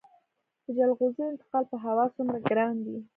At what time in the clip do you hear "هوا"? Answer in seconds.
1.85-2.05